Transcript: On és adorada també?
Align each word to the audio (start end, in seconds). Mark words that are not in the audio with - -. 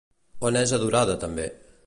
On 0.49 0.57
és 0.63 0.73
adorada 0.79 1.19
també? 1.27 1.49